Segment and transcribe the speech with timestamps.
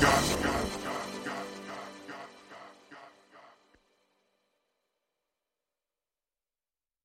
[0.00, 0.59] Gotcha.